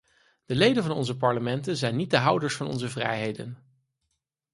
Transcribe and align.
De 0.45 0.55
leden 0.55 0.83
van 0.83 0.91
onze 0.95 1.17
parlementen 1.17 1.77
zijn 1.77 1.95
niet 1.95 2.09
de 2.11 2.17
houders 2.17 2.55
van 2.55 2.67
onze 2.67 2.89
vrijheden. 2.89 3.57